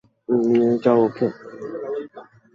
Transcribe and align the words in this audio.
নিয়ে 0.45 0.71
যাও 0.83 0.99
ওকে। 1.05 1.27